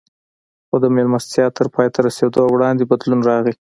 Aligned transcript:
خو 0.67 0.75
د 0.83 0.85
مېلمستیا 0.95 1.45
تر 1.57 1.67
پای 1.75 1.87
ته 1.93 1.99
رسېدو 2.07 2.41
وړاندې 2.49 2.89
بدلون 2.91 3.21
راغی 3.29 3.53